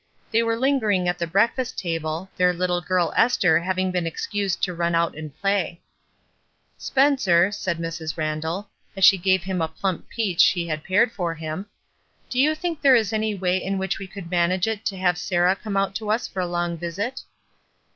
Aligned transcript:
They 0.31 0.41
were 0.41 0.57
Ungering 0.57 1.05
at 1.07 1.19
the 1.19 1.27
breakfast 1.27 1.77
table, 1.77 2.27
their 2.35 2.53
little 2.53 2.81
girl, 2.81 3.13
Esther, 3.15 3.59
having 3.59 3.91
been 3.91 4.07
excused 4.07 4.63
to 4.63 4.73
run 4.73 4.95
out 4.95 5.15
and 5.15 5.31
play. 5.41 5.79
'* 6.29 6.77
Spencer," 6.79 7.51
said 7.51 7.77
Mrs. 7.77 8.17
Randall, 8.17 8.71
as 8.97 9.05
she 9.05 9.15
gave 9.19 9.43
him 9.43 9.61
a 9.61 9.67
plump 9.67 10.09
peach 10.09 10.41
she 10.41 10.65
had 10.65 10.83
pared 10.83 11.11
for 11.11 11.35
him, 11.35 11.67
"do 12.31 12.39
you 12.39 12.55
think 12.55 12.81
there 12.81 12.95
is 12.95 13.13
any 13.13 13.35
way 13.35 13.57
in 13.63 13.77
which 13.77 13.99
we 13.99 14.07
could 14.07 14.31
manage 14.31 14.65
it 14.67 14.83
to 14.85 14.97
have 14.97 15.19
Sarah 15.19 15.55
come 15.55 15.77
out 15.77 15.93
to 15.97 16.09
us 16.09 16.27
for 16.27 16.39
a 16.39 16.47
long 16.47 16.77
visit?" 16.79 17.21